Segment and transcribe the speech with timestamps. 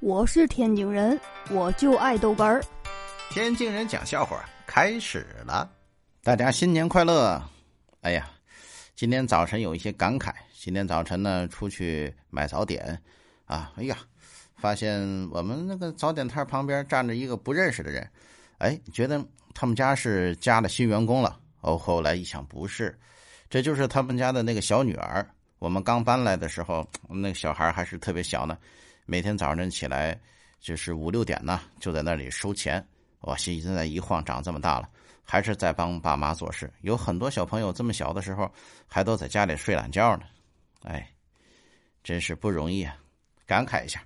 [0.00, 1.18] 我是天津人，
[1.50, 2.62] 我就爱豆干儿。
[3.30, 5.68] 天津人讲笑话开始了，
[6.22, 7.42] 大家新年快乐！
[8.02, 8.30] 哎呀，
[8.94, 10.32] 今天早晨有一些感慨。
[10.56, 12.96] 今天早晨呢，出去买早点，
[13.44, 13.98] 啊，哎呀，
[14.54, 15.00] 发现
[15.32, 18.08] 我们那个早点摊旁边站着一个不认识的人，
[18.58, 19.20] 哎，觉得
[19.52, 21.40] 他们家是加了新员工了。
[21.60, 22.96] 哦，后来一想不是，
[23.50, 25.28] 这就是他们家的那个小女儿。
[25.58, 28.56] 我们刚搬来的时候，那个小孩还是特别小呢。
[29.10, 30.20] 每天早晨起来
[30.60, 32.86] 就是五六点呢，就在那里收钱。
[33.20, 34.88] 哇，现在一晃长这么大了，
[35.24, 36.70] 还是在帮爸妈做事。
[36.82, 38.52] 有很多小朋友这么小的时候
[38.86, 40.24] 还都在家里睡懒觉呢，
[40.82, 41.10] 哎，
[42.04, 42.94] 真是不容易啊！
[43.46, 44.02] 感慨一下。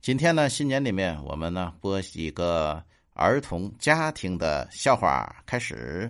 [0.00, 2.80] 今天呢，新年里面我们呢播几个
[3.14, 6.08] 儿童家庭的笑话，开始。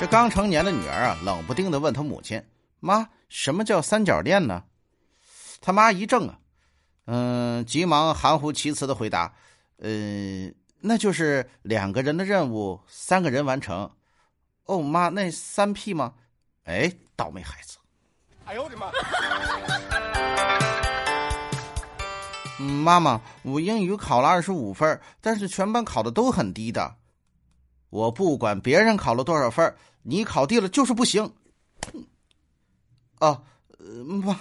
[0.00, 2.42] 这刚成年的女儿啊，冷不丁的问她母亲
[2.80, 4.64] ：“妈，什么叫三角恋呢？”
[5.60, 6.38] 他妈一怔啊，
[7.06, 9.34] 嗯，急忙含糊其辞的回答
[9.78, 10.50] ：“呃，
[10.80, 13.90] 那就是两个人的任务，三个人完成。”
[14.64, 16.14] 哦，妈，那三 P 吗？
[16.64, 17.78] 哎，倒霉孩子！
[18.44, 18.92] 哎呦我的妈！
[22.60, 26.96] 嗯，妈妈，我英语考了二十五分，但是全班考的都很低的。
[27.88, 31.32] 我不管别人考了多少分，你考低了就是不行。
[33.18, 33.42] 啊，
[34.04, 34.38] 妈，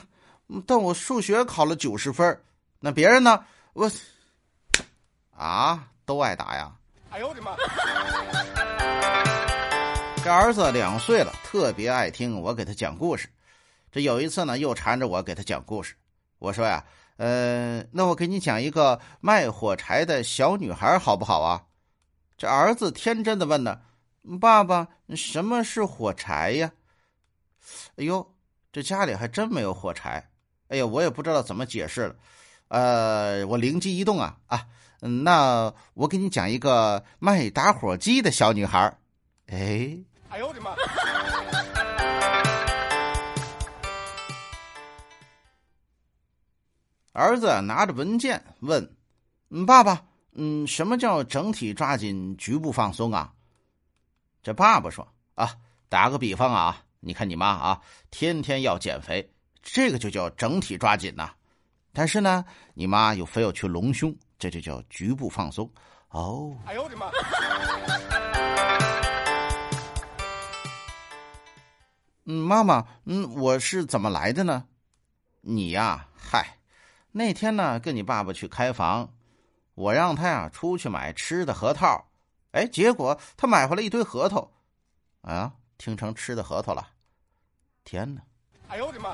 [0.66, 2.42] 但我数学考了九十分，
[2.80, 3.44] 那别人呢？
[3.74, 3.92] 我
[5.36, 6.74] 啊，都挨打呀！
[7.12, 7.56] 哎呦我的妈！
[10.24, 13.30] 这儿子两岁了，特别爱听我给他讲故事。
[13.92, 15.96] 这有一次呢，又缠着我给他讲故事。
[16.40, 16.84] 我说呀，
[17.18, 21.64] 呃，那我给你讲一个卖火柴的小女孩好不好啊？
[22.38, 23.82] 这儿子天真的问呢
[24.40, 26.72] ：“爸爸，什么是火柴呀？”
[27.98, 28.36] 哎呦，
[28.72, 30.30] 这家里还真没有火柴。
[30.68, 32.16] 哎呀，我也不知道怎么解释了。
[32.68, 34.66] 呃，我灵机一动啊啊，
[35.00, 38.98] 那我给你讲一个卖打火机的小女孩。
[39.48, 39.98] 哎，
[40.30, 40.76] 哎呦我的妈！
[47.14, 48.96] 儿子拿着文件问
[49.50, 50.04] ：“嗯，爸爸。”
[50.40, 53.34] 嗯，什么叫整体抓紧，局部放松啊？
[54.44, 55.56] 这爸爸说啊，
[55.90, 57.82] 打个比方啊，你看你妈啊，
[58.12, 59.32] 天天要减肥，
[59.62, 61.32] 这个就叫整体抓紧呐。
[61.94, 65.70] 但是呢，你妈又非要去隆胸，这就叫局部放松。
[66.10, 67.12] 哦，哎呦我的妈！
[72.26, 74.66] 嗯，妈妈，嗯，我是怎么来的呢？
[75.42, 76.60] 你呀，嗨，
[77.12, 79.14] 那天呢，跟你爸爸去开房。
[79.74, 82.10] 我让他呀出去买吃的核桃，
[82.52, 84.52] 哎，结果他买回来一堆核桃，
[85.22, 86.88] 啊，听成吃的核桃了，
[87.84, 88.22] 天哪！
[88.68, 89.14] 哎呦我的妈！